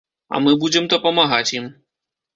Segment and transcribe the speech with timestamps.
[0.37, 1.69] А мы будзем дапамагаць ім.